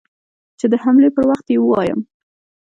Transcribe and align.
چې 0.59 0.65
د 0.71 0.73
حملې 0.83 1.09
پر 1.15 1.23
وخت 1.29 1.45
يې 1.53 1.57
ووايم. 1.59 1.99